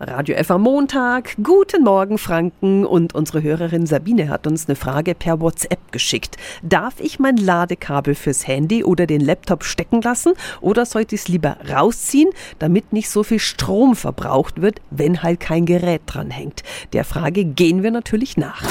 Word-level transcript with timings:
Radio 0.00 0.34
F 0.34 0.50
am 0.50 0.62
Montag. 0.62 1.36
Guten 1.40 1.84
Morgen, 1.84 2.18
Franken. 2.18 2.84
Und 2.84 3.14
unsere 3.14 3.42
Hörerin 3.44 3.86
Sabine 3.86 4.28
hat 4.28 4.46
uns 4.46 4.66
eine 4.66 4.74
Frage 4.74 5.14
per 5.14 5.40
WhatsApp 5.40 5.92
geschickt. 5.92 6.36
Darf 6.62 6.94
ich 6.98 7.20
mein 7.20 7.36
Ladekabel 7.36 8.16
fürs 8.16 8.48
Handy 8.48 8.82
oder 8.82 9.06
den 9.06 9.20
Laptop 9.20 9.62
stecken 9.62 10.02
lassen 10.02 10.32
oder 10.60 10.84
sollte 10.84 11.14
ich 11.14 11.22
es 11.22 11.28
lieber 11.28 11.58
rausziehen, 11.70 12.30
damit 12.58 12.92
nicht 12.92 13.08
so 13.08 13.22
viel 13.22 13.38
Strom 13.38 13.94
verbraucht 13.94 14.60
wird, 14.60 14.80
wenn 14.90 15.22
halt 15.22 15.38
kein 15.38 15.64
Gerät 15.64 16.02
dran 16.06 16.30
hängt? 16.30 16.64
Der 16.92 17.04
Frage 17.04 17.44
gehen 17.44 17.84
wir 17.84 17.92
natürlich 17.92 18.36
nach. 18.36 18.62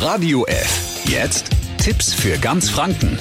Radio 0.00 0.46
F. 0.46 1.04
Jetzt 1.04 1.50
Tipps 1.76 2.14
für 2.14 2.38
ganz 2.38 2.70
Franken. 2.70 3.18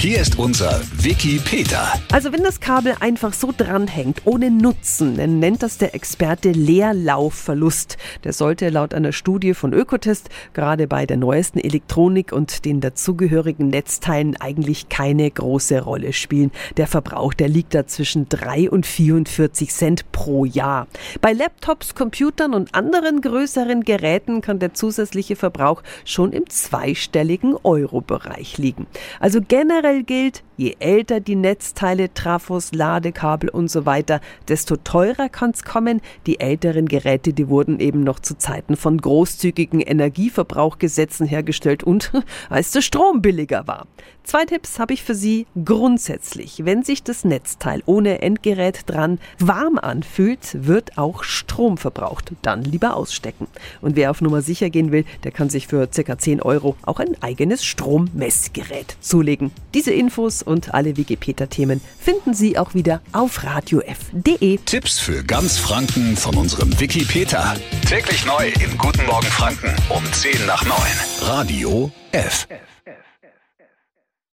Hier 0.00 0.20
ist 0.20 0.38
unser 0.38 0.80
Wiki 1.02 1.40
Peter. 1.44 1.92
Also 2.12 2.32
wenn 2.32 2.44
das 2.44 2.60
Kabel 2.60 2.94
einfach 3.00 3.32
so 3.32 3.52
dranhängt, 3.54 4.22
ohne 4.26 4.48
Nutzen, 4.48 5.16
dann 5.16 5.40
nennt 5.40 5.64
das 5.64 5.76
der 5.76 5.92
Experte 5.92 6.52
Leerlaufverlust. 6.52 7.96
Der 8.22 8.32
sollte 8.32 8.68
laut 8.68 8.94
einer 8.94 9.10
Studie 9.10 9.54
von 9.54 9.72
Ökotest 9.72 10.30
gerade 10.52 10.86
bei 10.86 11.04
der 11.04 11.16
neuesten 11.16 11.58
Elektronik 11.58 12.30
und 12.30 12.64
den 12.64 12.80
dazugehörigen 12.80 13.70
Netzteilen 13.70 14.36
eigentlich 14.36 14.88
keine 14.88 15.28
große 15.28 15.80
Rolle 15.80 16.12
spielen. 16.12 16.52
Der 16.76 16.86
Verbrauch, 16.86 17.34
der 17.34 17.48
liegt 17.48 17.74
da 17.74 17.88
zwischen 17.88 18.28
3 18.28 18.70
und 18.70 18.86
44 18.86 19.70
Cent 19.70 20.12
pro 20.12 20.44
Jahr. 20.44 20.86
Bei 21.20 21.32
Laptops, 21.32 21.96
Computern 21.96 22.54
und 22.54 22.72
anderen 22.72 23.20
größeren 23.20 23.82
Geräten 23.82 24.42
kann 24.42 24.60
der 24.60 24.74
zusätzliche 24.74 25.34
Verbrauch 25.34 25.82
schon 26.04 26.32
im 26.32 26.48
zweistelligen 26.48 27.56
Euro-Bereich 27.64 28.58
liegen. 28.58 28.86
Also 29.18 29.40
generell 29.40 29.87
Generell 29.88 30.04
gilt, 30.04 30.42
je 30.58 30.76
älter 30.80 31.20
die 31.20 31.34
Netzteile, 31.34 32.12
Trafos, 32.12 32.72
Ladekabel 32.72 33.48
und 33.48 33.70
so 33.70 33.86
weiter, 33.86 34.20
desto 34.48 34.76
teurer 34.76 35.30
kann 35.30 35.52
es 35.52 35.64
kommen. 35.64 36.02
Die 36.26 36.40
älteren 36.40 36.86
Geräte, 36.88 37.32
die 37.32 37.48
wurden 37.48 37.80
eben 37.80 38.02
noch 38.02 38.18
zu 38.18 38.36
Zeiten 38.36 38.76
von 38.76 38.98
großzügigen 38.98 39.80
Energieverbrauchgesetzen 39.80 41.26
hergestellt 41.26 41.84
und 41.84 42.12
als 42.50 42.72
der 42.72 42.82
Strom 42.82 43.22
billiger 43.22 43.66
war. 43.66 43.86
Zwei 44.28 44.44
Tipps 44.44 44.78
habe 44.78 44.92
ich 44.92 45.02
für 45.02 45.14
Sie 45.14 45.46
grundsätzlich. 45.64 46.66
Wenn 46.66 46.82
sich 46.82 47.02
das 47.02 47.24
Netzteil 47.24 47.82
ohne 47.86 48.20
Endgerät 48.20 48.82
dran 48.84 49.20
warm 49.38 49.78
anfühlt, 49.78 50.66
wird 50.66 50.98
auch 50.98 51.22
Strom 51.24 51.78
verbraucht. 51.78 52.32
Dann 52.42 52.62
lieber 52.62 52.94
ausstecken. 52.94 53.46
Und 53.80 53.96
wer 53.96 54.10
auf 54.10 54.20
Nummer 54.20 54.42
sicher 54.42 54.68
gehen 54.68 54.92
will, 54.92 55.06
der 55.24 55.30
kann 55.30 55.48
sich 55.48 55.66
für 55.66 55.86
ca. 55.86 56.18
10 56.18 56.42
Euro 56.42 56.76
auch 56.82 57.00
ein 57.00 57.16
eigenes 57.22 57.64
Strommessgerät 57.64 58.98
zulegen. 59.00 59.50
Diese 59.78 59.92
Infos 59.92 60.42
und 60.42 60.74
alle 60.74 60.96
Wikipedia-Themen 60.96 61.80
finden 62.00 62.34
Sie 62.34 62.58
auch 62.58 62.74
wieder 62.74 63.00
auf 63.12 63.44
radiof.de. 63.44 64.58
Tipps 64.66 64.98
für 64.98 65.22
ganz 65.22 65.56
Franken 65.56 66.16
von 66.16 66.34
unserem 66.34 66.80
Wikipedia. 66.80 67.54
Täglich 67.88 68.26
neu 68.26 68.48
im 68.60 68.76
Guten 68.76 69.06
Morgen 69.06 69.28
Franken 69.28 69.72
um 69.88 70.02
10 70.12 70.46
nach 70.46 70.64
9. 70.64 70.74
Radio 71.20 71.92
F. 72.10 72.48